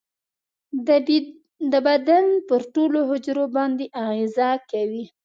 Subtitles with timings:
[1.71, 5.05] د بدن پر ټولو حجرو باندې اغیزه کوي.